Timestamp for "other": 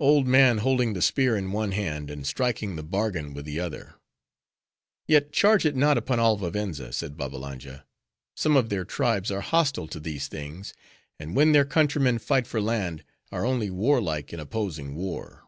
3.60-3.96